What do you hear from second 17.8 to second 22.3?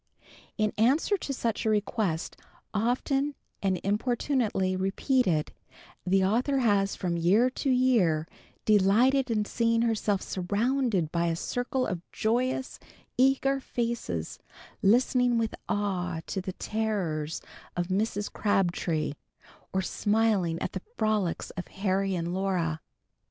Mrs. Crabtree, or smiling at the frolics of Harry